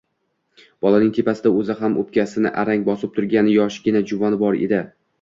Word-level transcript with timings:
Bolaning 0.85 1.11
tepasida 1.17 1.51
o‘zi 1.59 1.77
ham 1.83 1.99
o‘pkasini 2.05 2.55
arang 2.65 2.89
bosib 2.91 3.15
turgan 3.21 3.55
yoshgina 3.55 4.07
juvon 4.13 4.45
bor 4.45 4.63
edi. 4.69 4.87